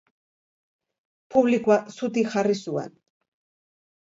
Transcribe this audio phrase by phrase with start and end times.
[1.35, 2.97] Publikoa zutik jarri zuen.